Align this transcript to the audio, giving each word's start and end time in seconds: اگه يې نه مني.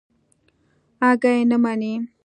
اگه 1.09 1.31
يې 1.37 1.43
نه 1.49 1.57
مني. 1.63 1.93